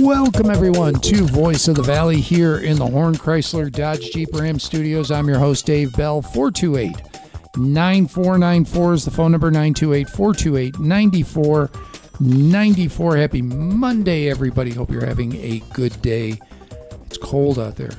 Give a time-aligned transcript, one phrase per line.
[0.00, 4.58] Welcome, everyone, to Voice of the Valley here in the Horn Chrysler Dodge Jeep Ram
[4.58, 5.10] studios.
[5.10, 6.22] I'm your host, Dave Bell.
[6.22, 6.96] 428
[7.56, 13.16] 9494 is the phone number 928 428 9494.
[13.16, 14.70] Happy Monday, everybody.
[14.70, 16.38] Hope you're having a good day.
[17.28, 17.90] It's cold out there,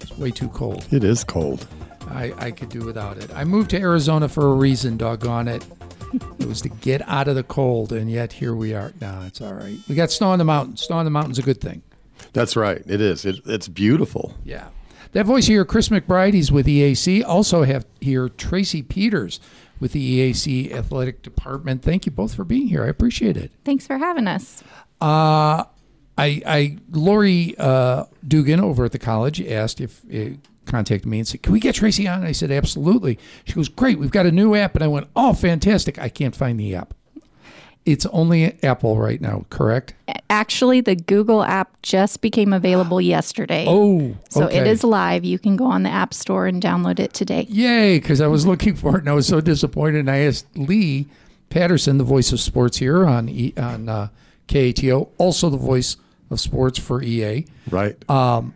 [0.00, 0.84] it's way too cold.
[0.90, 1.68] It is cold.
[2.08, 3.32] I, I could do without it.
[3.32, 5.64] I moved to Arizona for a reason, doggone it.
[6.40, 8.92] It was to get out of the cold, and yet here we are.
[9.00, 9.78] No, it's all right.
[9.88, 10.82] We got snow on the mountains.
[10.82, 11.82] Snow on the mountain's a good thing.
[12.32, 12.82] That's right.
[12.84, 13.24] It is.
[13.24, 14.34] It, it's beautiful.
[14.42, 14.70] Yeah.
[15.12, 17.24] That voice here, Chris McBride, he's with EAC.
[17.24, 19.38] Also have here Tracy Peters
[19.78, 21.84] with the EAC Athletic Department.
[21.84, 22.82] Thank you both for being here.
[22.82, 23.52] I appreciate it.
[23.64, 24.64] Thanks for having us.
[25.00, 25.62] Uh,
[26.18, 31.28] I, I, Lori uh, Dugan over at the college asked if uh, contacted me and
[31.28, 34.26] said, "Can we get Tracy on?" And I said, "Absolutely." She goes, "Great, we've got
[34.26, 35.98] a new app." And I went, "Oh, fantastic!
[35.98, 36.92] I can't find the app.
[37.86, 39.94] It's only Apple right now, correct?"
[40.28, 43.64] Actually, the Google app just became available yesterday.
[43.68, 44.58] Oh, so okay.
[44.58, 45.24] it is live.
[45.24, 47.46] You can go on the App Store and download it today.
[47.48, 48.00] Yay!
[48.00, 50.00] Because I was looking for it and I was so disappointed.
[50.00, 51.06] And I asked Lee
[51.48, 54.08] Patterson, the voice of sports here on on uh,
[54.48, 55.96] KATO, also the voice
[56.30, 57.46] of sports for EA.
[57.70, 57.96] Right.
[58.10, 58.54] Um,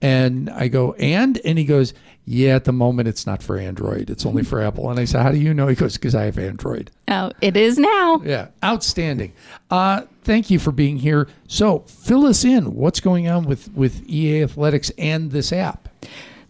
[0.00, 1.38] and I go, and?
[1.44, 4.10] And he goes, yeah, at the moment it's not for Android.
[4.10, 4.90] It's only for Apple.
[4.90, 5.68] And I said, how do you know?
[5.68, 6.90] He goes, because I have Android.
[7.08, 8.20] Oh, it is now.
[8.24, 9.32] Yeah, outstanding.
[9.70, 11.28] Uh, thank you for being here.
[11.48, 12.74] So fill us in.
[12.74, 15.88] What's going on with, with EA Athletics and this app?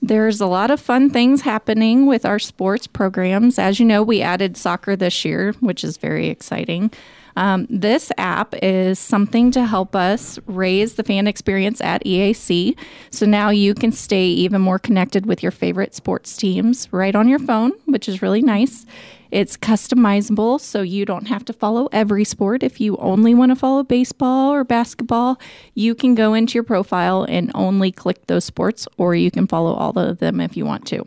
[0.01, 3.59] There's a lot of fun things happening with our sports programs.
[3.59, 6.91] As you know, we added soccer this year, which is very exciting.
[7.37, 12.77] Um, this app is something to help us raise the fan experience at EAC.
[13.11, 17.29] So now you can stay even more connected with your favorite sports teams right on
[17.29, 18.85] your phone, which is really nice.
[19.31, 22.63] It's customizable, so you don't have to follow every sport.
[22.63, 25.41] If you only want to follow baseball or basketball,
[25.75, 29.73] you can go into your profile and only click those sports, or you can follow
[29.73, 31.03] all of them if you want to.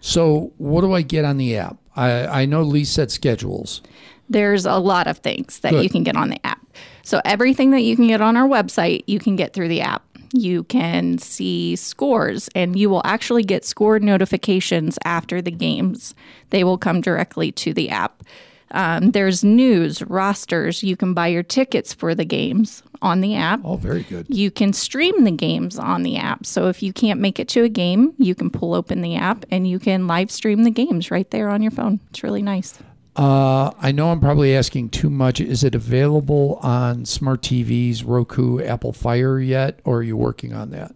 [0.00, 1.76] So what do I get on the app?
[1.96, 3.82] I, I know Lee said schedules.
[4.30, 5.82] There's a lot of things that Good.
[5.82, 6.64] you can get on the app.
[7.02, 10.04] So everything that you can get on our website, you can get through the app.
[10.32, 16.14] You can see scores, and you will actually get score notifications after the games.
[16.50, 18.22] They will come directly to the app.
[18.70, 20.84] Um, there's news, rosters.
[20.84, 23.60] You can buy your tickets for the games on the app.
[23.64, 24.26] Oh, very good.
[24.28, 26.46] You can stream the games on the app.
[26.46, 29.44] So if you can't make it to a game, you can pull open the app
[29.50, 31.98] and you can live stream the games right there on your phone.
[32.10, 32.78] It's really nice.
[33.16, 35.40] Uh, I know I'm probably asking too much.
[35.40, 40.70] Is it available on smart TVs, Roku, Apple Fire yet, or are you working on
[40.70, 40.94] that?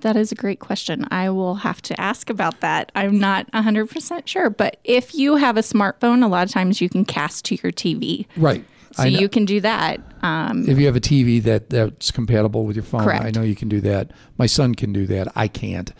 [0.00, 1.06] That is a great question.
[1.12, 2.90] I will have to ask about that.
[2.96, 6.88] I'm not 100% sure, but if you have a smartphone, a lot of times you
[6.88, 8.26] can cast to your TV.
[8.36, 8.64] Right.
[8.94, 10.00] So you can do that.
[10.22, 13.24] Um, if you have a TV that that's compatible with your phone, Correct.
[13.24, 14.10] I know you can do that.
[14.36, 15.28] My son can do that.
[15.34, 15.92] I can't.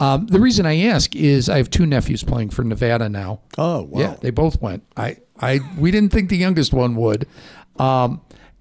[0.00, 3.40] Um, the reason I ask is I have two nephews playing for Nevada now.
[3.56, 4.00] Oh, wow.
[4.00, 4.82] Yeah, they both went.
[4.96, 7.26] I, I, we didn't think the youngest one would,
[7.78, 8.20] um,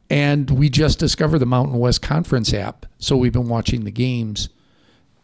[0.09, 2.85] and we just discovered the Mountain West Conference app.
[2.99, 4.49] So we've been watching the games.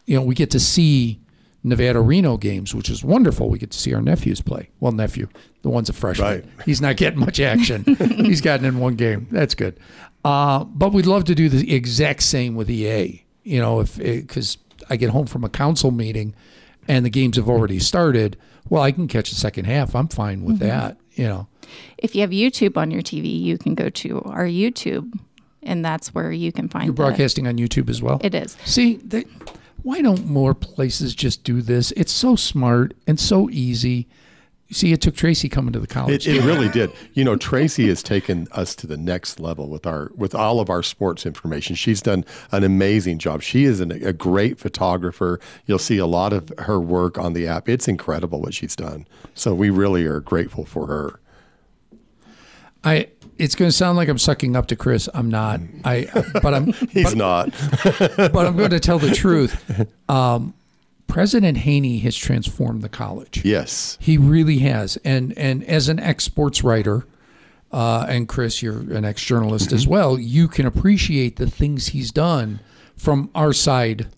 [0.06, 1.20] You know, we get to see
[1.62, 3.48] Nevada Reno games, which is wonderful.
[3.48, 4.70] We get to see our nephews play.
[4.80, 5.28] Well, nephew,
[5.62, 6.26] the one's a freshman.
[6.26, 6.44] Right.
[6.64, 7.84] He's not getting much action.
[7.98, 9.28] He's gotten in one game.
[9.30, 9.78] That's good.
[10.24, 13.24] Uh, but we'd love to do the exact same with EA.
[13.42, 16.34] You know, if because I get home from a council meeting
[16.88, 18.36] and the games have already started,
[18.68, 19.94] well, I can catch the second half.
[19.94, 20.68] I'm fine with mm-hmm.
[20.68, 20.96] that.
[21.12, 21.48] You know,
[21.98, 25.18] if you have YouTube on your TV, you can go to our YouTube,
[25.62, 28.20] and that's where you can find you're the- broadcasting on YouTube as well.
[28.22, 28.56] It is.
[28.64, 29.24] See, they,
[29.82, 31.92] why don't more places just do this?
[31.92, 34.08] It's so smart and so easy.
[34.72, 36.28] See, it took Tracy coming to the college.
[36.28, 36.92] It, it really did.
[37.14, 40.70] You know, Tracy has taken us to the next level with our with all of
[40.70, 41.74] our sports information.
[41.74, 43.42] She's done an amazing job.
[43.42, 45.40] She is an, a great photographer.
[45.66, 47.68] You'll see a lot of her work on the app.
[47.68, 49.08] It's incredible what she's done.
[49.34, 51.20] So we really are grateful for her.
[52.84, 53.08] I.
[53.38, 55.08] It's going to sound like I'm sucking up to Chris.
[55.14, 55.60] I'm not.
[55.82, 56.06] I.
[56.42, 56.66] But I'm.
[56.90, 57.50] He's but, not.
[58.16, 59.90] but I'm going to tell the truth.
[60.10, 60.52] Um,
[61.10, 63.44] President Haney has transformed the college.
[63.44, 63.98] yes.
[64.00, 64.96] He really has.
[65.04, 67.06] And and as an ex sports writer,
[67.72, 70.18] uh, and Chris, you're an ex journalist as well.
[70.18, 72.60] You can appreciate the things he's done
[72.96, 74.08] from our side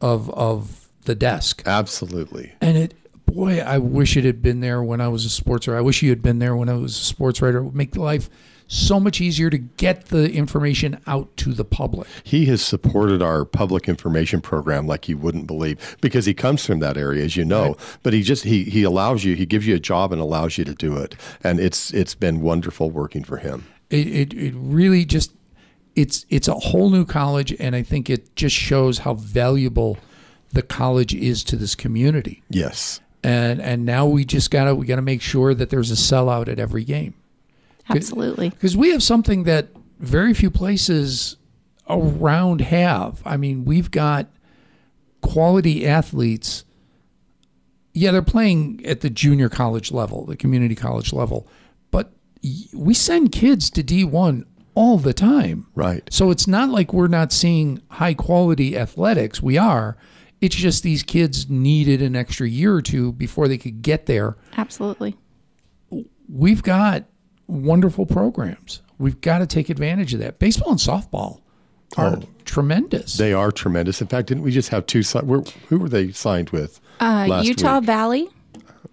[0.00, 1.62] of of the desk.
[1.66, 2.52] Absolutely.
[2.60, 2.94] And it,
[3.26, 5.78] boy, I wish it had been there when I was a sports writer.
[5.78, 7.58] I wish you had been there when I was a sports writer.
[7.58, 8.28] It would make life
[8.66, 12.08] so much easier to get the information out to the public.
[12.24, 16.80] He has supported our public information program like you wouldn't believe because he comes from
[16.80, 17.68] that area, as you know.
[17.68, 17.98] Right.
[18.02, 20.64] But he just he he allows you, he gives you a job and allows you
[20.64, 23.66] to do it, and it's it's been wonderful working for him.
[23.90, 25.32] It it, it really just
[25.94, 29.98] it's it's a whole new college, and I think it just shows how valuable
[30.52, 32.42] the college is to this community.
[32.48, 36.46] Yes and and now we just gotta we gotta make sure that there's a sellout
[36.48, 37.14] at every game.
[37.88, 39.68] Absolutely, because we have something that
[39.98, 41.36] very few places
[41.88, 43.22] around have.
[43.24, 44.28] I mean, we've got
[45.20, 46.64] quality athletes.
[47.92, 51.48] Yeah, they're playing at the junior college level, the community college level,
[51.90, 52.12] but
[52.74, 54.44] we send kids to D1
[54.74, 55.66] all the time.
[55.74, 56.06] Right.
[56.10, 59.42] So it's not like we're not seeing high quality athletics.
[59.42, 59.96] We are,
[60.40, 64.36] it's just these kids needed an extra year or two before they could get there.
[64.56, 65.16] Absolutely.
[66.28, 67.04] We've got
[67.46, 68.82] wonderful programs.
[68.98, 70.38] We've got to take advantage of that.
[70.38, 71.40] Baseball and softball
[71.96, 73.14] are oh, tremendous.
[73.14, 74.00] They are tremendous.
[74.00, 75.02] In fact, didn't we just have two?
[75.02, 76.80] Who were they signed with?
[77.00, 77.86] Uh, Utah week?
[77.86, 78.28] Valley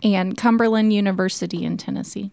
[0.03, 2.31] and Cumberland University in Tennessee.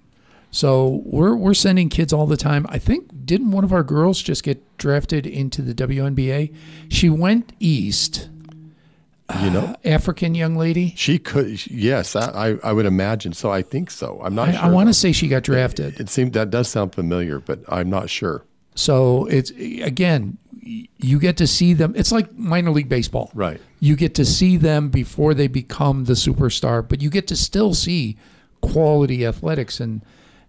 [0.51, 2.67] So we're we're sending kids all the time.
[2.69, 6.53] I think didn't one of our girls just get drafted into the WNBA?
[6.89, 8.29] She went east
[9.43, 10.95] you know, African young lady.
[10.97, 13.51] She could, yes, I, I would imagine so.
[13.51, 14.21] I think so.
[14.23, 14.49] I'm not.
[14.49, 14.61] I, sure.
[14.63, 15.95] I want to say she got drafted.
[15.95, 18.45] It, it seemed that does sound familiar, but I'm not sure.
[18.75, 21.95] So it's again, you get to see them.
[21.97, 23.61] It's like minor league baseball, right?
[23.81, 27.75] You get to see them before they become the superstar, but you get to still
[27.75, 28.17] see
[28.61, 30.03] quality athletics and.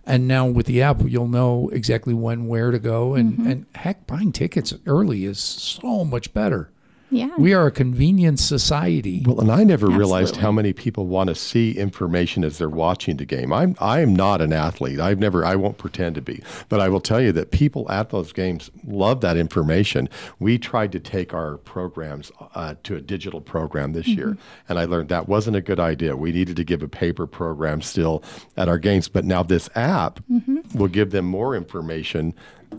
[0.04, 3.48] And now with the app, you'll know exactly when, where to go, and, mm-hmm.
[3.48, 6.72] and heck, buying tickets early is so much better.
[7.11, 7.29] Yeah.
[7.37, 9.23] We are a convenience society.
[9.25, 9.97] Well, and I never Absolutely.
[9.97, 13.51] realized how many people want to see information as they're watching the game.
[13.51, 14.99] I'm I am not an athlete.
[14.99, 16.41] I've never I won't pretend to be.
[16.69, 20.07] But I will tell you that people at those games love that information.
[20.39, 24.17] We tried to take our programs uh, to a digital program this mm-hmm.
[24.19, 24.37] year,
[24.69, 26.15] and I learned that wasn't a good idea.
[26.15, 28.23] We needed to give a paper program still
[28.55, 30.77] at our games, but now this app mm-hmm.
[30.77, 32.33] will give them more information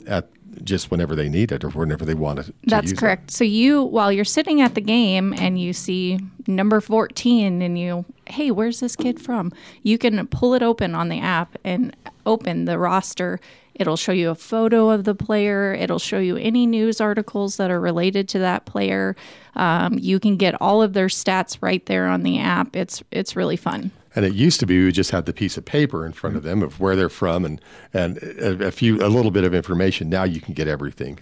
[0.06, 0.28] at
[0.64, 2.54] just whenever they need it or whenever they want it.
[2.64, 3.30] That's correct.
[3.30, 3.34] It.
[3.34, 8.04] So you, while you're sitting at the game and you see number 14 and you,
[8.26, 9.52] hey, where's this kid from?
[9.82, 11.96] You can pull it open on the app and
[12.26, 13.40] open the roster.
[13.74, 15.72] It'll show you a photo of the player.
[15.74, 19.16] It'll show you any news articles that are related to that player.
[19.56, 22.76] Um, you can get all of their stats right there on the app.
[22.76, 23.90] It's it's really fun.
[24.14, 26.42] And it used to be we just had the piece of paper in front of
[26.42, 27.60] them of where they're from and
[27.92, 30.08] and a, a few a little bit of information.
[30.08, 31.18] Now you can get everything.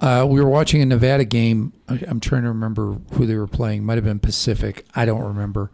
[0.00, 1.72] Uh, we were watching a Nevada game.
[1.88, 3.84] I'm trying to remember who they were playing.
[3.84, 4.86] Might have been Pacific.
[4.94, 5.70] I don't remember.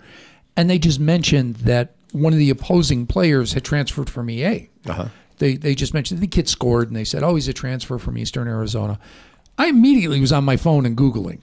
[0.56, 4.68] And they just mentioned that one of the opposing players had transferred from EA.
[4.86, 5.08] Uh-huh.
[5.38, 8.16] They they just mentioned the kid scored, and they said, "Oh, he's a transfer from
[8.16, 8.98] Eastern Arizona."
[9.58, 11.40] I immediately was on my phone and googling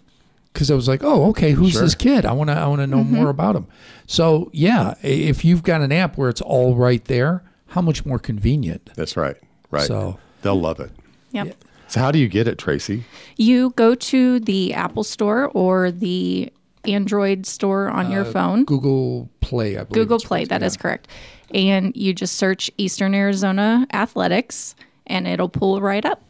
[0.54, 1.82] because I was like, "Oh, okay, who's sure.
[1.82, 2.26] this kid?
[2.26, 3.16] I want to I want to know mm-hmm.
[3.16, 3.68] more about him."
[4.08, 8.20] So yeah, if you've got an app where it's all right there, how much more
[8.20, 8.92] convenient?
[8.96, 9.38] That's right.
[9.72, 9.88] Right.
[9.88, 10.92] So they'll love it.
[11.32, 11.48] Yep.
[11.48, 11.54] Yeah.
[11.88, 13.04] So how do you get it, Tracy?
[13.38, 16.52] You go to the Apple Store or the
[16.86, 18.66] Android store on uh, your phone.
[18.66, 19.92] Google Play, I believe.
[19.94, 20.68] Google Play, that yeah.
[20.68, 21.08] is correct.
[21.54, 24.76] And you just search Eastern Arizona Athletics
[25.08, 26.24] and it'll pull right up.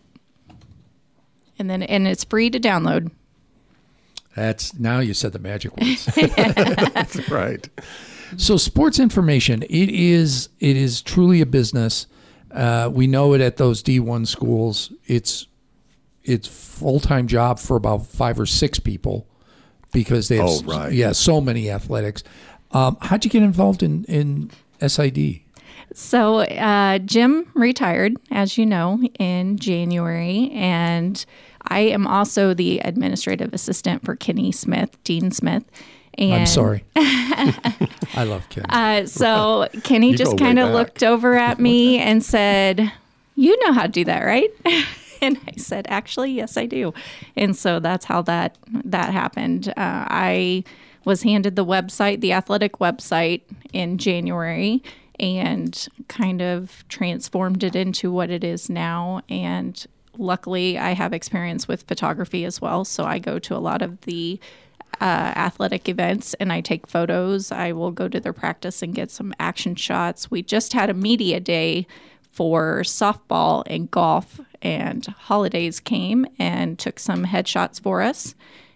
[1.59, 3.11] And then and it's free to download.
[4.35, 6.05] That's now you said the magic words.
[6.15, 7.67] That's right.
[8.37, 12.07] So sports information, it is it is truly a business.
[12.51, 14.91] Uh, we know it at those D1 schools.
[15.05, 15.47] It's
[16.23, 19.27] it's full time job for about five or six people
[19.91, 20.91] because they have oh, right.
[20.91, 22.23] yeah so many athletics.
[22.71, 24.49] Um, how'd you get involved in in
[24.85, 25.41] SID?
[25.93, 31.23] So uh, Jim retired, as you know, in January, and
[31.67, 35.63] I am also the administrative assistant for Kenny Smith, Dean Smith.
[36.15, 36.83] And I'm sorry.
[36.95, 38.65] I love Kenny.
[38.69, 42.91] Uh, so Kenny just kind of looked over at me and said,
[43.35, 44.49] "You know how to do that, right?"
[45.21, 46.93] and I said, "Actually, yes, I do."
[47.35, 49.69] And so that's how that that happened.
[49.69, 50.63] Uh, I
[51.05, 53.41] was handed the website, the athletic website,
[53.73, 54.83] in January,
[55.19, 59.21] and kind of transformed it into what it is now.
[59.29, 59.83] And
[60.17, 62.85] luckily, I have experience with photography as well.
[62.85, 64.39] So I go to a lot of the
[65.01, 67.51] uh, athletic events and I take photos.
[67.51, 70.29] I will go to their practice and get some action shots.
[70.29, 71.87] We just had a media day
[72.33, 78.33] for softball and golf, and holidays came and took some headshots for us.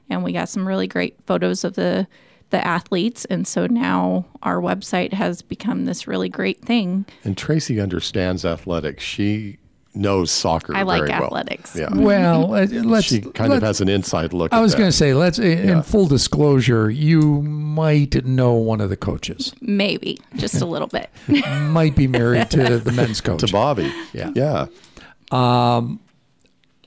[0.09, 2.07] And we got some really great photos of the
[2.49, 7.77] the athletes and so now our website has become this really great thing and tracy
[7.77, 9.57] understands athletics she
[9.97, 11.25] knows soccer I like very well.
[11.25, 11.75] athletics.
[11.75, 11.89] Yeah.
[11.93, 13.07] Well, uh, let's.
[13.07, 14.53] She kind let- of has an inside look.
[14.53, 15.39] I was going to say, let's.
[15.39, 15.81] In Yeah.
[15.81, 19.53] full disclosure, you might know one of the coaches.
[19.61, 21.09] Maybe just a little bit.
[21.61, 23.41] might be married to the men's coach.
[23.41, 23.91] to Bobby.
[24.13, 24.31] Yeah.
[24.35, 24.67] Yeah.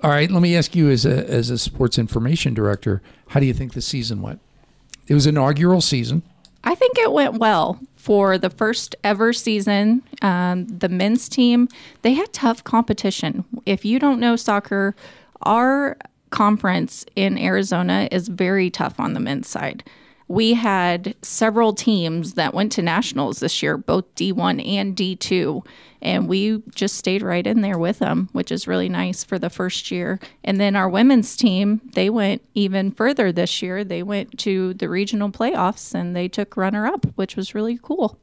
[0.02, 3.44] All right, let me ask you, as a as a sports information director, how do
[3.46, 4.40] you think the season went?
[5.08, 6.22] It was inaugural season.
[6.64, 10.02] I think it went well for the first ever season.
[10.22, 11.68] Um, the men's team
[12.02, 13.44] they had tough competition.
[13.66, 14.94] If you don't know soccer,
[15.42, 15.96] our
[16.30, 19.82] conference in Arizona is very tough on the men's side.
[20.30, 25.66] We had several teams that went to nationals this year, both D1 and D2,
[26.00, 29.50] and we just stayed right in there with them, which is really nice for the
[29.50, 30.20] first year.
[30.44, 33.82] And then our women's team, they went even further this year.
[33.82, 38.16] They went to the regional playoffs and they took runner up, which was really cool.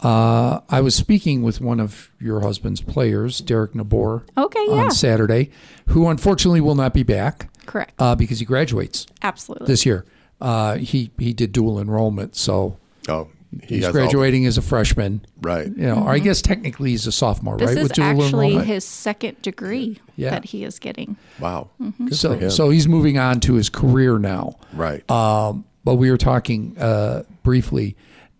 [0.00, 4.74] I was speaking with one of your husband's players, Derek Nabor, Okay, yeah.
[4.74, 5.50] on Saturday,
[5.86, 7.94] who unfortunately will not be back Correct.
[8.00, 9.68] uh, because he graduates Absolutely.
[9.68, 10.04] this year.
[10.40, 12.76] Uh, he he did dual enrollment, so
[13.08, 13.28] Oh,
[13.62, 15.24] he he's has all- graduating as a freshman.
[15.40, 15.66] right.
[15.66, 17.66] You know, or I guess technically he's a sophomore, Mm-hmm.
[17.66, 17.84] this right?
[17.84, 18.66] is dual actually enrollment?
[18.66, 20.30] his second degree Yeah.
[20.30, 21.16] that he is getting.
[21.40, 21.70] Wow.
[21.80, 24.54] Good for so so he's moving on to his career now.
[24.72, 25.08] right.
[25.10, 27.94] Um, but we were talking uh, briefly,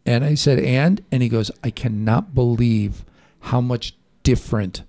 [0.07, 3.05] and I said, "And," and he goes, "I cannot believe
[3.41, 4.83] how much different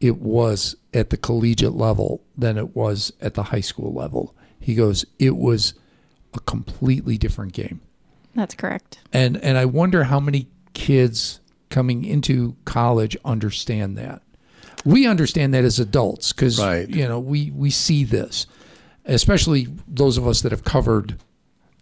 [0.00, 4.74] it was at the collegiate level than it was at the high school level." He
[4.74, 5.74] goes, "It was
[6.34, 7.80] a completely different game,"
[8.34, 8.98] That's correct.
[9.12, 14.22] and and I wonder how many kids coming into college understand that.
[14.84, 16.88] We understand that as adults because Right.
[16.88, 18.46] you know we we see this,
[19.04, 21.16] especially those of us that have covered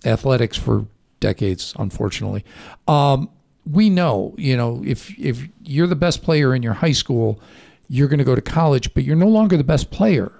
[0.04, 0.86] athletics for
[1.20, 1.74] decades.
[1.78, 2.44] Unfortunately,
[2.86, 3.28] um,
[3.70, 7.40] we know you know if if you're the best player in your high school,
[7.88, 10.32] you're going to go to college, but you're no longer the best player.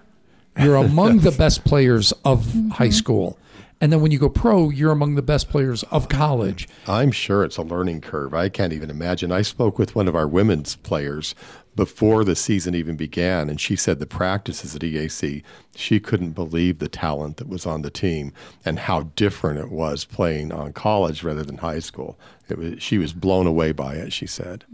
[0.61, 3.39] You're among the best players of high school.
[3.81, 6.69] And then when you go pro, you're among the best players of college.
[6.89, 8.35] I'm sure it's a learning curve.
[8.35, 9.31] I can't even imagine.
[9.31, 11.35] I spoke with one of our women's players
[11.77, 15.45] before the season even began, and she said the practices at EAC,
[15.77, 18.33] she couldn't believe the talent that was on the team
[18.65, 22.19] and how different it was playing on college rather than high school.
[22.49, 24.65] It was, she was blown away by it, she said.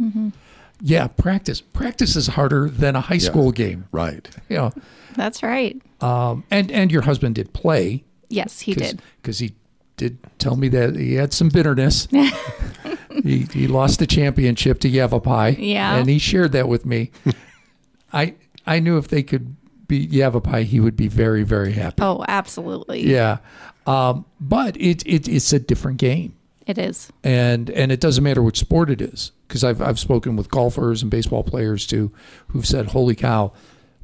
[0.81, 1.61] Yeah, practice.
[1.61, 3.87] Practice is harder than a high school game.
[3.93, 4.27] Right.
[4.49, 4.73] You know,
[5.15, 5.79] That's right.
[6.01, 8.05] um, and and your husband did play
[8.35, 9.01] Yes, he did.
[9.23, 9.55] because he
[9.97, 12.09] did tell me that he had some bitterness.
[13.23, 15.57] he he lost the championship to Yavapai.
[15.59, 15.97] Yeah.
[15.97, 17.11] and he shared that with me.
[18.13, 18.35] I
[18.67, 22.03] I knew if they could beat Yavapai, he would be very very happy.
[22.03, 23.03] Oh, absolutely.
[23.03, 23.39] Yeah,
[23.87, 26.35] um, but it, it it's a different game.
[26.67, 27.13] It is.
[27.23, 31.03] and and it doesn't matter which sport it is because I've I've spoken with golfers
[31.03, 32.11] and baseball players too
[32.49, 33.53] who've said, "Holy cow,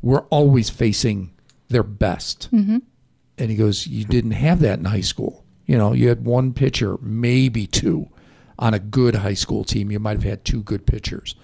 [0.02, 1.30] we're always facing
[1.68, 2.78] their best." Mm-hmm.
[3.40, 5.44] And he goes, "You didn't have that in high school.
[5.66, 8.08] You know, you had one pitcher, maybe two,
[8.58, 9.90] on a good high school team.
[9.90, 11.34] You might have had two good pitchers.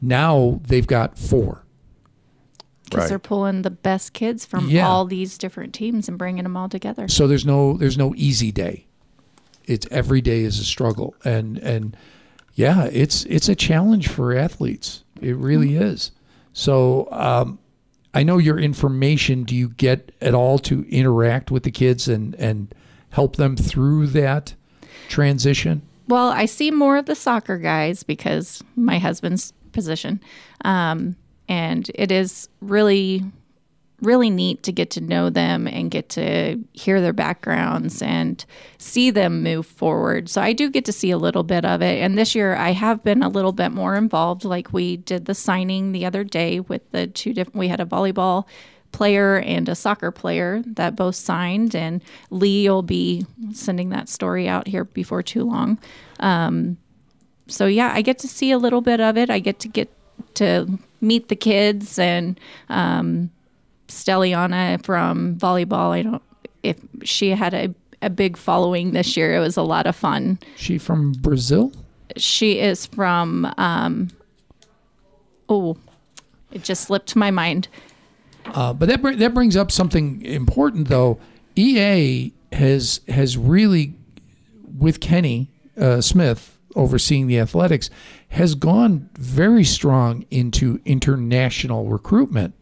[0.00, 1.64] Now they've got four.
[2.84, 3.08] Because Right.
[3.08, 4.86] they're pulling the best kids from Yeah.
[4.86, 7.08] all these different teams and bringing them all together.
[7.08, 8.86] So there's no there's no easy day.
[9.64, 11.96] It's every day is a struggle, and and
[12.54, 15.04] yeah, it's it's a challenge for athletes.
[15.22, 16.10] It really is.
[16.52, 17.58] So um,
[18.14, 19.44] I know your information.
[19.44, 22.74] Do you get at all to interact with the kids and and
[23.10, 24.54] help them through that
[25.08, 25.82] transition?
[26.08, 30.20] Well, I see more of the soccer guys because my husband's position.
[30.64, 31.16] Um,
[31.48, 33.24] and it is really,
[34.02, 38.44] really neat to get to know them and get to hear their backgrounds and
[38.78, 40.28] see them move forward.
[40.28, 42.02] So I do get to see a little bit of it.
[42.02, 44.44] And this year I have been a little bit more involved.
[44.44, 47.86] Like we did the signing the other day with the two different, we had a
[47.86, 48.44] volleyball
[48.90, 54.46] player and a soccer player that both signed and lee will be sending that story
[54.46, 55.78] out here before too long
[56.20, 56.76] um,
[57.46, 59.90] so yeah i get to see a little bit of it i get to get
[60.34, 63.30] to meet the kids and um,
[63.92, 66.22] stelliana from volleyball i don't
[66.62, 70.38] if she had a, a big following this year it was a lot of fun
[70.56, 71.72] She from Brazil?
[72.16, 74.08] she is from um,
[75.48, 75.76] oh
[76.50, 77.68] it just slipped my mind
[78.46, 81.18] Uh, but that br- that brings up something important, though.
[81.54, 83.94] EA has has really,
[84.78, 87.88] with Kenny uh, Smith overseeing the athletics,
[88.30, 92.52] has gone very strong into international recruitment.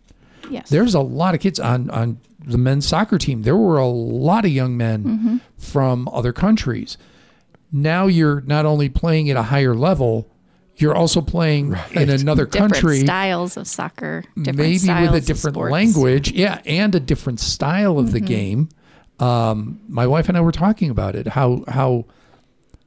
[0.50, 3.42] Yes There's a lot of kids on on the men's soccer team.
[3.42, 6.96] There were a lot of young men from other countries.
[7.72, 10.28] Now you're not only playing at a higher level,
[10.76, 15.56] you're also playing in another different country, styles of soccer, different maybe with a different
[15.56, 18.70] language, yeah, and a different style of the game.
[19.18, 21.28] Um, my wife and I were talking about it.
[21.28, 22.06] How how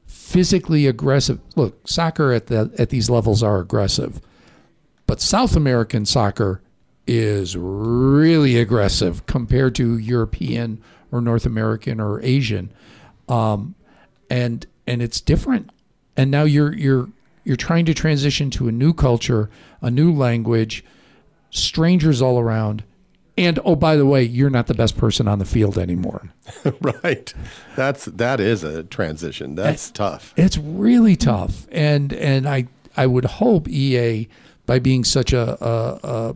[0.08, 1.39] physically aggressive.
[1.55, 4.20] Look, soccer at the at these levels are aggressive,
[5.05, 6.62] but South American soccer
[7.05, 10.81] is really aggressive compared to European
[11.12, 12.72] or North American or Asian,
[13.27, 13.75] um,
[14.29, 15.69] and and it's different.
[16.15, 17.10] And now you're you're
[17.43, 19.50] you're trying to transition to a new culture,
[19.81, 20.83] a new language,
[21.50, 22.83] strangers all around.
[23.36, 26.29] And oh, by the way, you're not the best person on the field anymore.
[26.81, 27.33] right.
[27.75, 29.55] That's that is a transition.
[29.55, 30.33] That's tough.
[30.38, 34.27] It's really tough, and and I I would hope EA
[34.65, 36.36] by being such a, a, a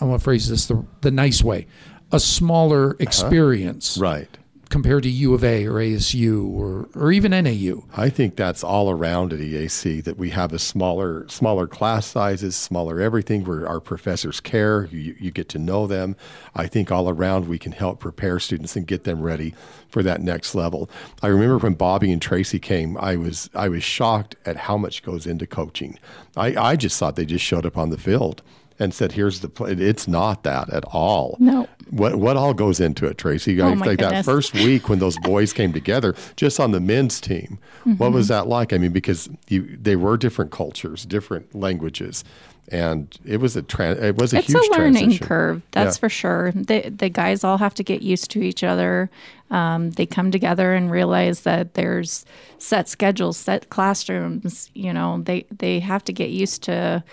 [0.00, 1.66] I want to phrase this the the nice way,
[2.12, 2.96] a smaller uh-huh.
[3.00, 4.28] experience Right.
[4.70, 7.84] compared to U of A or ASU or or even NAU.
[7.96, 12.56] I think that's all around at EAC that we have a smaller smaller class sizes,
[12.56, 16.16] smaller everything where our professors care, you, you get to know them.
[16.56, 19.54] I think all around we can help prepare students and get them ready
[19.88, 20.90] for that next level.
[21.22, 25.04] I remember when Bobby and Tracy came, I was I was shocked at how much
[25.04, 26.00] goes into coaching.
[26.36, 28.42] I, I just thought they just showed up on the field
[28.78, 31.36] and said, "Here's the play." It's not that at all.
[31.38, 31.68] No.
[31.90, 33.60] What what all goes into it, Tracy?
[33.60, 36.80] Oh, I- my like that first week when those boys came together, just on the
[36.80, 37.58] men's team.
[37.98, 38.32] What was Mm-hmm.
[38.34, 38.72] that like?
[38.72, 42.24] I mean, because you, they were different cultures, different languages,
[42.70, 45.26] and it was a tran- it was a it's huge a learning transition.
[45.26, 46.00] curve that's Yeah.
[46.00, 49.10] for sure the, the guys all have to get used to each other
[49.50, 52.24] um, they come together and realize that there's
[52.58, 57.04] set schedules set classrooms you know they they have to get used to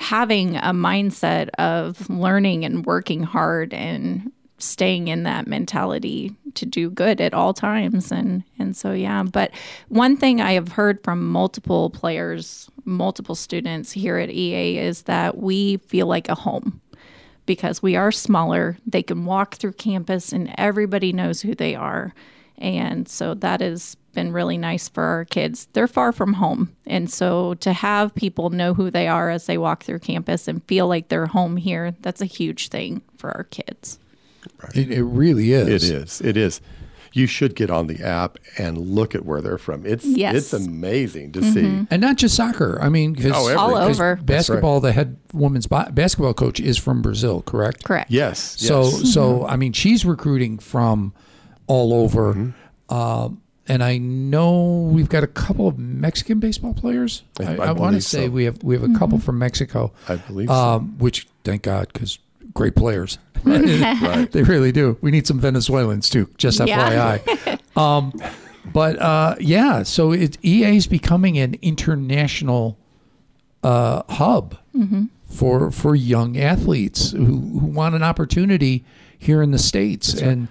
[0.00, 6.90] having a mindset of learning and working hard and staying in that mentality to do
[6.90, 8.10] good at all times.
[8.10, 9.50] And and so yeah but
[9.88, 15.38] one thing i have heard from multiple players multiple students here at ea is that
[15.38, 16.80] we feel like a home
[17.50, 18.78] because we are smaller.
[18.86, 22.14] They can walk through campus and everybody knows who they are
[22.60, 25.68] and so that has been really nice for our kids.
[25.72, 26.76] They're far from home.
[26.86, 30.62] And so to have people know who they are as they walk through campus and
[30.64, 33.98] feel like they're home here, that's a huge thing for our kids.
[34.74, 35.68] It, it really is.
[35.68, 36.20] It is.
[36.20, 36.60] It is.
[37.12, 39.84] You should get on the app and look at where they're from.
[39.84, 40.36] It's Yes.
[40.36, 41.52] it's amazing to mm-hmm.
[41.52, 41.86] see.
[41.90, 42.78] and not just soccer.
[42.80, 44.16] I mean, oh, because Oh, All over.
[44.16, 47.84] basketball, the head women's ba- basketball coach is from Brazil, correct?
[47.84, 48.10] Correct.
[48.10, 48.56] Yes.
[48.60, 49.12] So, yes.
[49.12, 49.50] so mm-hmm.
[49.50, 51.12] I mean, she's recruiting from
[51.70, 52.94] all over, Mm-hmm.
[52.94, 57.22] um, and I know we've got a couple of Mexican baseball players.
[57.38, 58.30] I- I, I I, want to say so.
[58.30, 59.92] we have we have a couple from Mexico.
[60.08, 60.54] I believe so.
[60.54, 62.18] um, which thank God because
[62.52, 63.18] great players.
[63.44, 64.98] They really do.
[65.00, 66.28] We need some Venezuelans too.
[66.36, 67.18] Just Yeah.
[67.18, 67.58] FYI.
[67.76, 68.12] um,
[68.72, 72.76] but uh, yeah, so it, EA is becoming an international
[73.62, 74.56] uh, hub
[75.28, 78.84] for for young athletes who, who want an opportunity
[79.18, 80.12] here in the states.
[80.12, 80.48] And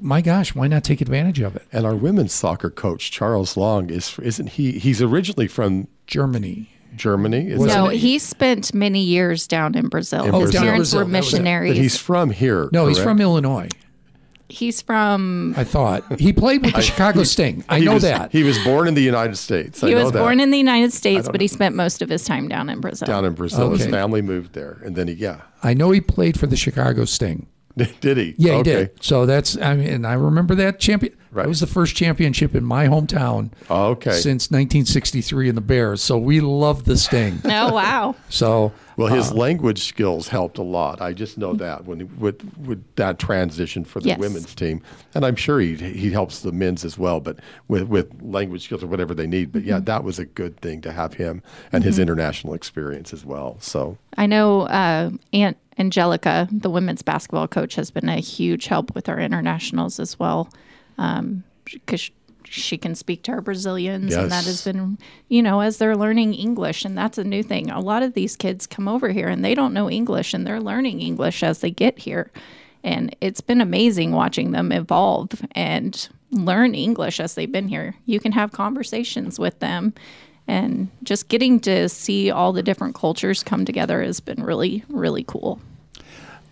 [0.00, 1.62] my gosh, why not take advantage of it?
[1.72, 4.72] and our women's soccer coach Charles Long is isn't he?
[4.78, 6.70] He's originally from Germany.
[6.96, 7.48] Germany.
[7.50, 10.28] Is No, that- he spent many years down in Brazil.
[10.32, 11.00] Oh, His down parents Brazil.
[11.06, 11.36] were That was it.
[11.36, 11.70] missionaries.
[11.74, 12.68] but he's from here.
[12.72, 13.68] No, he's from Illinois.
[14.48, 15.54] He's from.
[15.56, 17.64] I thought he played with the Chicago Sting.
[17.68, 18.30] I know was- that.
[18.30, 19.82] he was born in the United States.
[19.82, 20.18] I He know was that.
[20.20, 23.06] born in the United States, but he spent most of his time down in Brazil.
[23.06, 23.70] down in Brazil.
[23.70, 25.40] His family moved there, and then he yeah.
[25.64, 27.46] I know he played for the Chicago Sting.
[28.00, 28.34] did he?
[28.38, 28.72] Yeah, he okay.
[28.74, 29.02] did.
[29.04, 31.14] So that's I mean, and I remember that champion.
[31.32, 31.42] Right.
[31.42, 34.12] That was the first championship in my hometown Oh, okay.
[34.12, 36.00] since 1963 in the Bears.
[36.00, 37.40] So we love the Sting.
[37.44, 38.14] oh wow!
[38.28, 41.00] So Well, his Uh, language skills helped a lot.
[41.02, 44.18] I just know that when with with that transition for the Yes.
[44.20, 44.80] women's team,
[45.12, 47.18] and I'm sure he he helps the men's as well.
[47.18, 49.50] But with with language skills or whatever they need.
[49.50, 49.70] But Mm-hmm.
[49.70, 53.56] yeah, that was a good thing to have him and his international experience as well.
[53.58, 58.94] So I know uh, Aunt Angelica, the women's basketball coach, has been a huge help
[58.94, 60.48] with our internationals as well,
[60.98, 62.10] um, because
[62.46, 66.34] she can speak to our Brazilians, and that has been, you know, as they're learning
[66.34, 67.70] English, and that's a new thing.
[67.70, 70.60] A lot of these kids come over here and they don't know English, and they're
[70.60, 72.30] learning English as they get here,
[72.84, 77.96] and it's been amazing watching them evolve and learn English as they've been here.
[78.06, 79.94] You can have conversations with them
[80.46, 85.24] and just getting to see all the different cultures come together has been really really
[85.24, 85.60] cool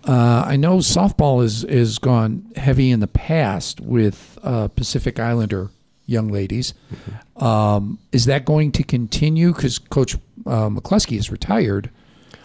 [0.05, 5.70] uh, I know softball is is gone heavy in the past with uh, Pacific Islander
[6.07, 6.74] young ladies.
[6.92, 7.44] Mm-hmm.
[7.44, 9.52] Um, is that going to continue?
[9.52, 10.14] Because Coach
[10.46, 11.90] uh, McCluskey is retired.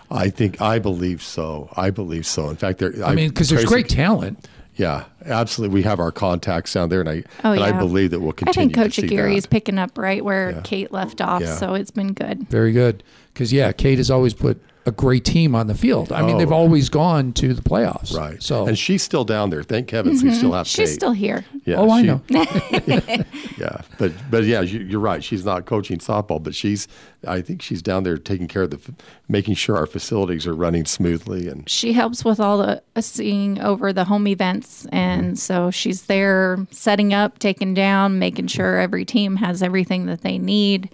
[0.10, 1.70] I think I believe so.
[1.76, 2.50] I believe so.
[2.50, 2.94] In fact, there.
[3.04, 4.48] I mean, because there's great talent.
[4.78, 5.74] Yeah, absolutely.
[5.74, 8.52] We have our contacts down there, and I Oh, and I believe that we'll continue.
[8.52, 8.76] I continue.
[8.76, 10.62] think Coach Aguirre is picking up right where Yeah.
[10.64, 11.56] Kate left off, Yeah.
[11.56, 12.48] so it's been good.
[12.50, 13.04] Very good.
[13.34, 16.12] Because yeah, Kate has always put a great team on the field.
[16.12, 16.40] I mean, Oh.
[16.40, 18.16] they've always gone to the playoffs.
[18.18, 18.42] right.
[18.42, 19.62] So and she's still down there.
[19.62, 20.82] Thank heavens we still have Mm-hmm.
[20.82, 20.96] She's Kate.
[20.96, 21.46] still here.
[21.66, 22.22] Yeah, oh, I know.
[23.58, 25.24] Yeah, but but yeah, you- you're right.
[25.24, 26.88] She's not coaching softball, but she's.
[27.28, 28.80] I think she's down there taking care of the,
[29.28, 33.60] making sure our facilities are running smoothly and She helps with all the uh, seeing
[33.60, 39.04] over the home events, and so she's there setting up, taking down, making sure every
[39.04, 40.90] team has everything that they need.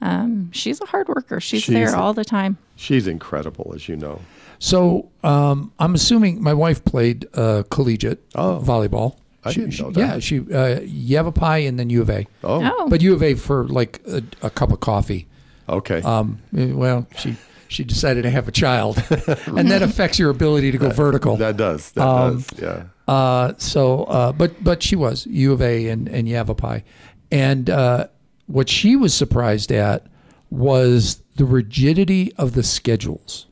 [0.00, 1.40] Um, she's a hard worker.
[1.40, 2.56] She's, She's there all the time.
[2.76, 4.20] she's incredible, as you know.
[4.60, 8.60] So um, I'm assuming my wife played uh, collegiate Oh.
[8.64, 9.16] volleyball.
[9.44, 10.00] I she, didn't she- know that.
[10.00, 12.26] Yeah, she uh, Yavapai and then U of A.
[12.44, 15.26] Oh, Oh, But U of A for like a, a cup of coffee.
[15.68, 16.00] okay.
[16.02, 17.36] Um, eh, well, she
[17.68, 18.96] she decided to have a child,
[19.46, 21.36] and that affects your ability to go vertical.
[21.36, 21.92] that does.
[21.92, 22.50] That um, does.
[22.58, 22.82] Yeah.
[23.06, 26.82] Uh, so, uh, but but she was U of A and and Yavapai,
[27.30, 28.06] and uh,
[28.48, 30.06] what she was surprised at
[30.50, 33.46] was the rigidity of the schedules.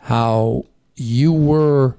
[0.00, 0.64] How
[0.96, 1.96] you were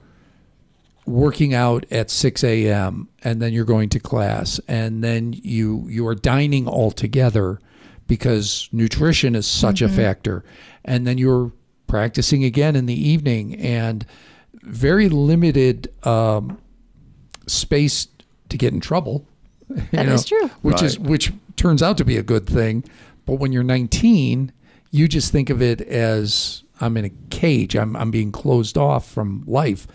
[1.06, 3.08] working out at 6 a.m.
[3.24, 7.60] and then you're going to class and then you you are dining all together
[8.08, 10.44] because nutrition is such a factor
[10.86, 11.52] and then you're
[11.88, 14.06] practicing again in the evening and
[14.62, 16.58] very limited um,
[17.48, 18.08] space
[18.48, 19.28] to get in trouble
[19.70, 20.50] you That is true.
[20.62, 22.84] which is which turns out to be a good thing
[23.26, 24.52] but when you're 19
[24.92, 29.10] you just think of it as i'm in a cage i'm, I'm being closed off
[29.10, 29.88] from life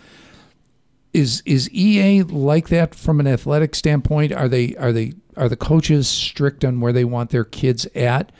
[1.13, 4.31] is is EA like that from an athletic standpoint?
[4.31, 8.31] Are they are they are the coaches strict on where they want their kids at?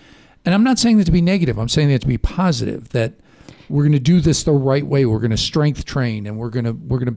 [0.45, 1.57] And I'm not saying that to be negative.
[1.57, 2.89] I'm saying that to be positive.
[2.89, 3.13] That
[3.69, 5.05] we're going to do this the right way.
[5.05, 7.15] We're going to strength train, and we're going to we're going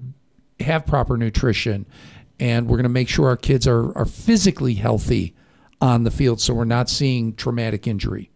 [0.59, 1.87] to have proper nutrition,
[2.41, 5.35] and we're going to make sure our kids are are physically healthy
[5.83, 8.31] on the field, so we're not seeing traumatic injury.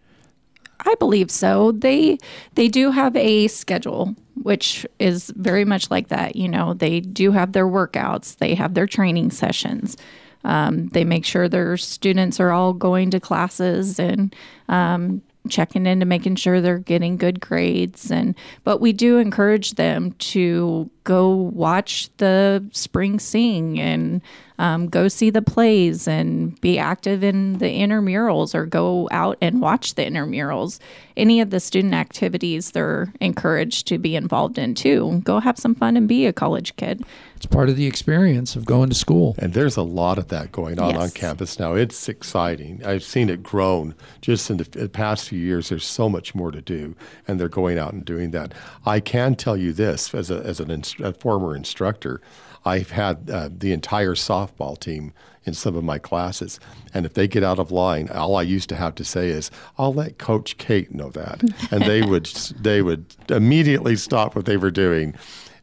[0.81, 1.73] I believe so.
[1.73, 2.19] They
[2.55, 6.37] they do have a schedule which is very much like that.
[6.37, 9.97] You know, they do have their workouts, they have their training sessions.
[10.45, 14.35] Um, they make sure their students are all going to classes and
[14.69, 18.11] um, checking into making sure they're getting good grades.
[18.11, 24.21] And but we do encourage them to go watch the spring sing and
[24.59, 29.61] um, go see the plays and be active in the intramurals or go out and
[29.61, 30.79] watch the intramurals.
[31.17, 35.21] Any of the student activities they're encouraged to be involved in too.
[35.25, 37.05] Go have some fun and be a college kid.
[37.37, 39.37] It's part of the experience of going to school.
[39.39, 41.75] And there's a lot of that going on on campus now.
[41.75, 42.83] It's exciting.
[42.85, 45.69] I've seen it grown just in the past few years.
[45.69, 46.97] There's so much more to do,
[47.29, 48.55] and they're going out and doing that.
[48.87, 52.23] I can tell you this as a, as an inst- a former instructor,
[52.65, 55.13] I've had uh, the entire softball team
[55.45, 56.59] in some of my classes,
[56.93, 59.51] and if they get out of line, all I used to have to say is,
[59.79, 62.27] "I'll let Coach Kate know that," and they would
[62.59, 65.15] they would immediately stop what they were doing.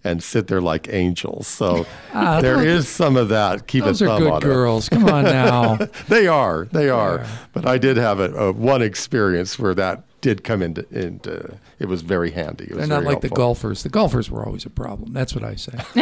[0.05, 1.47] And sit there like angels.
[1.47, 3.67] So ah, there is some of that.
[3.67, 4.45] Keep Those a are good on it.
[4.45, 4.89] girls.
[4.89, 5.77] Come on now.
[6.09, 6.65] They are.
[6.65, 7.25] They are.
[7.53, 10.85] But I did have a, a one experience where that did come into.
[10.89, 12.65] into it was very handy.
[12.65, 13.83] It was They're not like the golfers.
[13.83, 15.13] The golfers were always a problem.
[15.13, 15.77] That's what I say.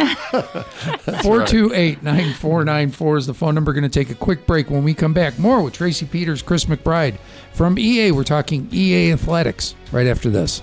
[1.22, 3.72] 428 9494 is the phone number.
[3.72, 4.70] Going to take a quick break.
[4.70, 7.16] When we come back, more with Tracy Peters, Chris McBride
[7.52, 8.12] from EA.
[8.12, 10.62] We're talking EA Athletics right after this.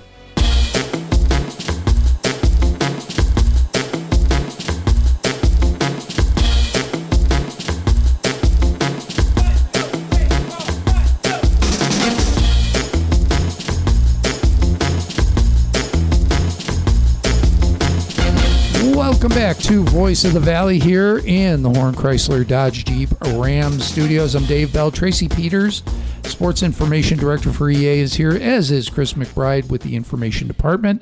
[19.20, 23.78] Welcome back to Voice of the Valley here in the Horn Chrysler Dodge Jeep Ram
[23.82, 24.34] Studios.
[24.34, 24.92] I'm Dave Bell.
[24.92, 25.84] Tracy Peters,
[26.24, 31.02] Sports Information Director for EA, is here, as is Chris McBride with the Information Department.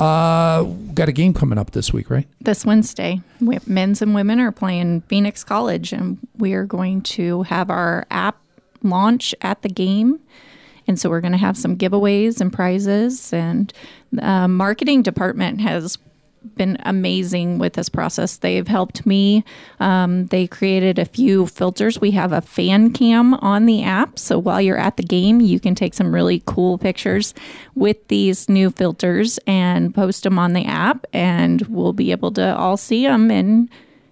[0.00, 2.26] Uh, got a game coming up this week, right?
[2.40, 7.44] This Wednesday, we, men's and women are playing Phoenix College, and we are going to
[7.44, 8.38] have our app
[8.82, 10.18] launch at the game.
[10.88, 13.32] And so we're going to have some giveaways and prizes.
[13.32, 13.72] And
[14.10, 15.96] the marketing department has
[16.56, 18.36] been amazing with this process.
[18.36, 19.44] They've helped me.
[19.80, 22.00] Um, they created a few filters.
[22.00, 24.18] We have a fan cam on the app.
[24.18, 27.34] So while you're at the game, you can take some really cool pictures
[27.74, 31.06] with these new filters and post them on the app.
[31.12, 33.68] And we'll be able to all see them and,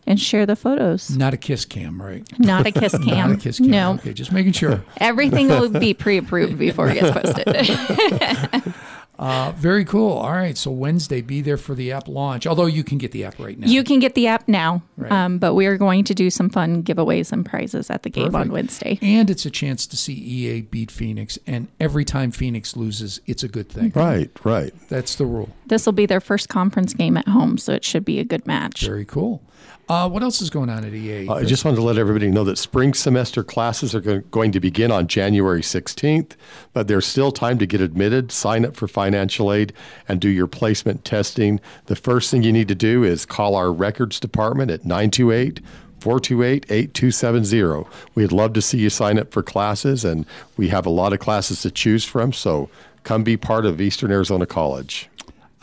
[0.06, 1.16] and share the photos.
[1.16, 2.26] Not a kiss cam, right?
[2.38, 3.06] Not a kiss cam.
[3.30, 3.70] Not a kiss cam.
[3.70, 3.92] No.
[3.94, 4.84] Okay, just making sure.
[4.98, 8.74] Everything will be pre approved before it gets posted.
[9.20, 10.12] Uh, very cool.
[10.14, 10.56] All right.
[10.56, 12.46] So Wednesday, be there for the app launch.
[12.46, 13.66] Although you can get the app right now.
[13.68, 15.12] You can get the app now, Right.
[15.12, 18.34] um, but we are going to do some fun giveaways and prizes at the game
[18.34, 18.98] on Wednesday.
[19.02, 21.38] and it's a chance to see EA beat Phoenix.
[21.46, 23.92] And every time Phoenix loses, it's a good thing.
[23.94, 24.72] Right, right.
[24.88, 25.50] That's the rule.
[25.66, 28.46] This will be their first conference game at home, so it should be a good
[28.46, 28.80] match.
[28.86, 29.42] Very cool.
[29.90, 31.26] Uh, what else is going on at EA?
[31.26, 34.52] Uh, I just wanted to let everybody know that spring semester classes are go- going
[34.52, 36.36] to begin on January 16th,
[36.72, 39.72] but there's still time to get admitted, sign up for financial aid,
[40.06, 41.58] and do your placement testing.
[41.86, 45.60] The first thing you need to do is call our records department at 928
[45.98, 47.90] 428 8270.
[48.14, 50.24] We'd love to see you sign up for classes, and
[50.56, 52.70] we have a lot of classes to choose from, so
[53.02, 55.09] come be part of Eastern Arizona College.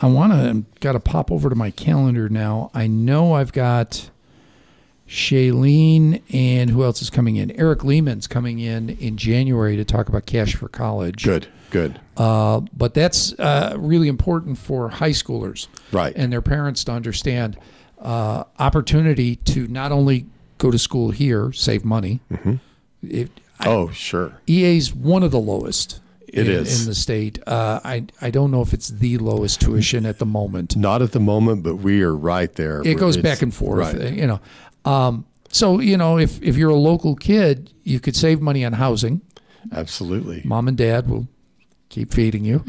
[0.00, 2.70] I want to got to pop over to my calendar now.
[2.72, 4.10] I know I've got
[5.08, 7.50] Shailene and who else is coming in?
[7.52, 11.24] Eric Lehman's coming in in January to talk about cash for college.
[11.24, 11.98] Good, good.
[12.16, 16.12] Uh, but that's uh, really important for high schoolers, Right.
[16.14, 17.58] And their parents to understand
[18.00, 20.26] uh, opportunity to not only
[20.58, 22.20] go to school here, save money.
[22.30, 22.54] Mm-hmm.
[23.02, 23.30] It,
[23.60, 24.40] I, Oh, sure.
[24.46, 26.00] EA is one of the lowest.
[26.32, 26.82] It in, is.
[26.82, 27.38] in the state.
[27.46, 30.76] Uh, I I don't know if it's the lowest tuition at the moment.
[30.76, 32.82] Not at the moment, but we are right there.
[32.86, 34.12] It goes back and forth, Right.
[34.12, 34.40] you know.
[34.84, 38.74] Um, so you know, if if you're a local kid, you could save money on
[38.74, 39.20] housing.
[39.72, 40.42] Absolutely.
[40.44, 41.28] Mom and dad will
[41.88, 42.64] keep feeding you.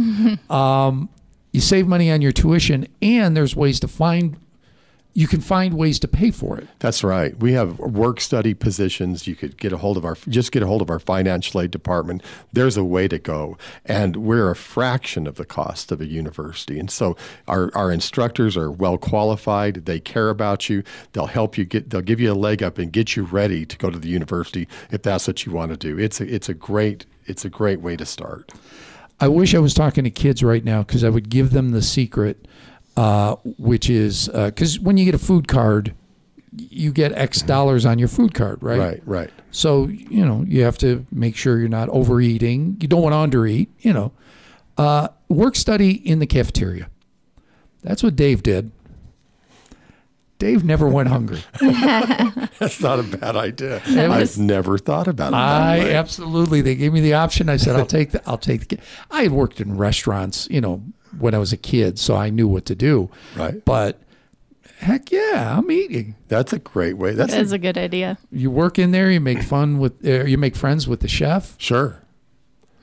[0.56, 1.10] um,
[1.52, 4.38] you save money on your tuition, and there's ways to find.
[5.14, 6.68] You can find ways to pay for it.
[6.80, 7.38] That's right.
[7.38, 9.28] We have work study positions.
[9.28, 11.72] You could get a hold of our just get a hold of our financial aid
[11.72, 12.24] department.
[12.54, 16.80] There's a way to go, and we're a fraction of the cost of a university.
[16.80, 17.18] And so
[17.48, 19.86] our our instructors are well qualified.
[19.86, 20.84] They care about you.
[21.14, 21.90] They'll help you get.
[21.90, 24.68] They'll give you a leg up and get you ready to go to the university
[24.92, 25.98] if that's what you want to do.
[25.98, 28.52] It's a it's a great it's a great way to start.
[29.22, 31.82] I wish I was talking to kids right now because I would give them the
[31.82, 32.48] secret,
[33.00, 35.94] uh, which is because when you get a food card,
[36.52, 38.80] you get X dollars on your food card, right?
[38.80, 39.02] Right.
[39.06, 39.30] Right.
[39.52, 42.78] So you know you have to make sure you're not overeating.
[42.82, 43.68] You don't want to undereat.
[43.80, 44.12] You know,
[44.78, 46.90] uh, work study in the cafeteria.
[47.84, 48.72] That's what Dave did.
[50.38, 51.42] Dave never went hungry.
[52.60, 53.82] That's not a bad idea.
[53.86, 55.32] was- I've never thought about it.
[55.32, 55.96] that I way.
[55.96, 56.62] absolutely.
[56.62, 57.48] They gave me the option.
[57.50, 58.22] I said, "I'll take the.
[58.28, 58.78] I'll take the."
[59.12, 60.82] I had worked in restaurants, you know,
[61.18, 63.10] when I was a kid, so I knew what to do.
[63.36, 63.64] Right.
[63.66, 64.00] But
[64.80, 66.16] heck yeah, I'm eating.
[66.28, 67.14] That's a great way.
[67.14, 68.18] That's That a is a good idea.
[68.32, 69.10] You work in there.
[69.12, 70.06] You make fun with.
[70.06, 71.56] Uh, you make friends with the chef.
[71.58, 72.02] Sure.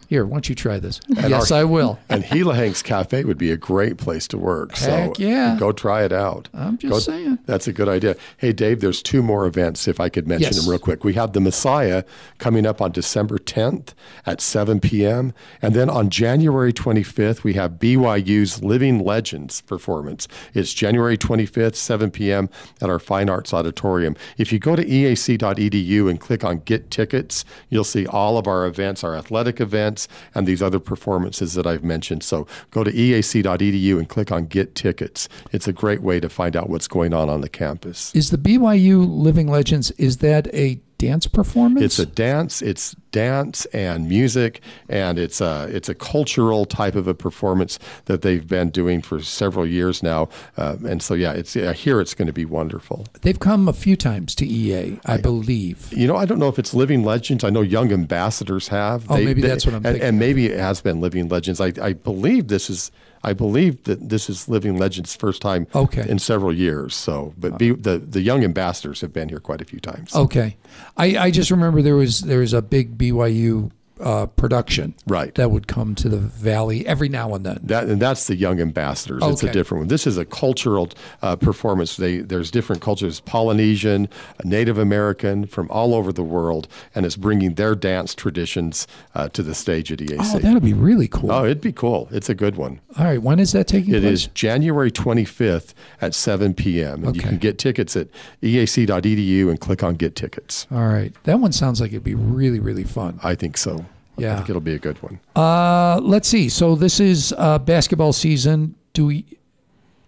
[0.09, 1.01] Here, why don't you try this?
[1.09, 1.99] yes, our- I will.
[2.09, 4.75] And Gila Hank's Cafe would be a great place to work.
[4.77, 5.57] Heck so yeah.
[5.59, 6.49] go try it out.
[6.55, 7.39] I'm just Go- saying.
[7.47, 8.17] That's a good idea.
[8.39, 10.61] Hey, Dave, there's two more events, if I could mention Yes.
[10.63, 11.05] them real quick.
[11.05, 12.05] We have the Messiah
[12.39, 15.33] coming up on December 10th at 7 p.m.
[15.61, 20.29] And then on January 25th, we have BYU's Living Legends performance.
[20.55, 22.49] It's January 25th, 7 p.m.
[22.81, 24.17] at our Fine Arts Auditorium.
[24.39, 28.67] If you go to eac.edu and click on Get Tickets, you'll see all of our
[28.67, 29.96] events, our athletic events,
[30.35, 32.23] and these other performances that I've mentioned.
[32.23, 35.29] So go to eac.edu and click on Get Tickets.
[35.53, 38.15] It's a great way to find out what's going on on the campus.
[38.15, 39.91] Is the BYU Living Legends?
[39.93, 41.85] Is that a dance performance?
[41.85, 42.63] It's a dance.
[42.63, 48.23] It's dance and music, and it's a it's a cultural type of a performance that
[48.23, 50.29] they've been doing for several years now.
[50.57, 53.07] Uh, and so, yeah, it's I hear it's going to be wonderful.
[53.23, 55.93] They've come a few times to EA, I believe.
[55.93, 57.45] You know, I don't know if it's Living Legends.
[57.45, 59.11] I know Young Ambassadors have.
[59.11, 61.61] Oh, maybe that's what I'm and, thinking And maybe it has been Living Legends.
[61.61, 62.91] I, I believe this is.
[63.23, 66.09] I believe that this is Living Legends' first time Okay.
[66.09, 66.95] in several years.
[66.95, 70.15] So, but be, the the Young Ambassadors have been here quite a few times.
[70.15, 70.57] Okay,
[70.97, 75.35] I, I just remember there was there was a big BYU uh, production Right.
[75.37, 77.61] that would come to the valley every now and then.
[77.63, 79.23] That and that's the Young Ambassadors.
[79.25, 79.89] It's a different one.
[79.89, 80.91] This is a cultural
[81.23, 81.97] uh, performance.
[81.97, 84.09] They, there's different cultures: Polynesian,
[84.45, 89.43] Native American, from all over the world, and it's bringing their dance traditions uh, to
[89.43, 90.35] the stage at EAC.
[90.35, 91.33] Oh, that'd be really cool.
[91.33, 92.09] Oh, it'd be cool.
[92.13, 92.81] It's a good one.
[92.99, 94.13] All right, when is that taking It place?
[94.13, 97.05] is January 25th at 7 p.m.
[97.05, 98.09] And you can get tickets at
[98.43, 100.67] eac.edu and click on Get Tickets.
[100.71, 103.19] All right, that one sounds like it'd be really really fun.
[103.23, 103.86] I think so.
[104.19, 104.37] I Yeah.
[104.37, 105.21] think it'll be a good one.
[105.35, 106.49] Uh, let's see.
[106.49, 108.75] So this is uh, basketball season.
[108.93, 109.25] Do we?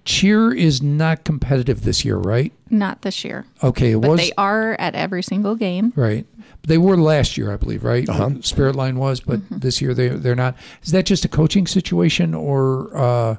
[0.05, 2.51] Cheer is not competitive this year, right?
[2.71, 5.92] Not this year, Okay, it but was they are at every single game.
[5.97, 6.27] right.
[6.66, 8.09] They were last year, I believe, right?
[8.09, 8.31] Uh-huh.
[8.40, 9.59] Spirit Line was, but Mm-hmm.
[9.59, 10.57] this year they they're not.
[10.83, 13.37] Is that just a coaching situation, or uh,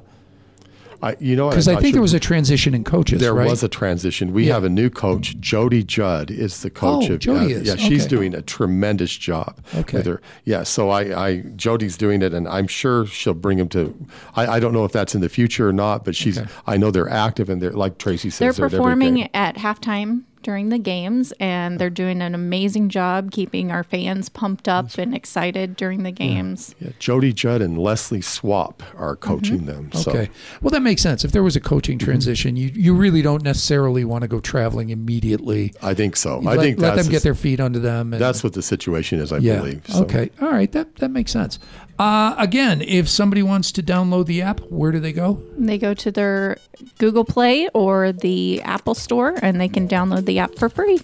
[1.02, 1.48] I, you know.
[1.48, 1.92] Because I'm I think sure.
[1.94, 3.20] there was a transition in coaches.
[3.20, 3.48] There right?
[3.48, 4.32] was a transition.
[4.32, 4.54] We Yeah.
[4.54, 7.20] have a new coach, Jody Judd, is the coach Oh, of.
[7.20, 7.68] Jody uh, is.
[7.68, 8.08] Yeah, she's Okay.
[8.16, 9.58] doing a tremendous job.
[9.74, 9.98] Okay.
[9.98, 10.20] With her.
[10.44, 13.96] Yeah, so I, I, Jody's doing it, and I'm sure she'll bring him to.
[14.36, 16.38] I, I don't know if that's in the future or not, but she's.
[16.38, 16.48] Okay.
[16.66, 18.56] I know they're active, and they're like Tracy says.
[18.56, 19.28] They're at every performing game.
[19.34, 24.68] at halftime during the games, and they're doing an amazing job keeping our fans pumped
[24.68, 26.74] up and excited during the games.
[26.80, 29.90] Yeah, Jody Judd and Leslie Swap are coaching them.
[29.92, 30.30] So Okay.
[30.60, 31.24] Well, that makes sense.
[31.24, 32.04] If there was a coaching Mm-hmm.
[32.04, 35.74] transition, you, you really don't necessarily want to go traveling immediately.
[35.82, 36.40] I think so.
[36.40, 38.12] You I let, think let that's them get their feet under them.
[38.12, 39.32] And, That's what the situation is.
[39.32, 39.56] I yeah.
[39.56, 39.82] believe.
[39.88, 40.02] So.
[40.04, 40.30] Okay.
[40.40, 40.70] All right.
[40.72, 41.58] That that makes sense.
[42.00, 45.38] Uh, again, if somebody wants to download the app, where do they go?
[45.58, 46.56] They go to their
[46.96, 50.98] Google Play or the Apple Store, and they can download the app for free.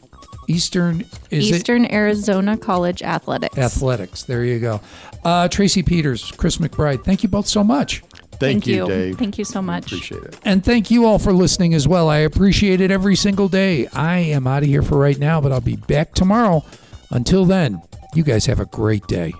[0.48, 3.58] Eastern is it Eastern Arizona College Athletics.
[3.58, 4.22] Athletics?
[4.22, 4.80] There you go.
[5.22, 7.04] Uh, Tracy Peters, Chris McBride.
[7.04, 8.02] Thank you both so much.
[8.40, 9.18] Thank, you, Dave.
[9.18, 9.92] Thank you so much.
[9.92, 10.40] Appreciate it.
[10.46, 12.08] And thank you all for listening as well.
[12.08, 13.86] I appreciate it every single day.
[13.88, 16.64] I am out of here for right now, but I'll be back tomorrow.
[17.10, 17.82] Until then,
[18.14, 19.34] you guys have a great day.